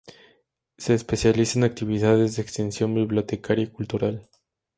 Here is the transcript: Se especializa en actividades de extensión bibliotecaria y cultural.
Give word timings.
Se 0.79 0.95
especializa 0.95 1.59
en 1.59 1.63
actividades 1.63 2.35
de 2.35 2.41
extensión 2.41 2.95
bibliotecaria 2.95 3.65
y 3.65 3.71
cultural. 3.71 4.27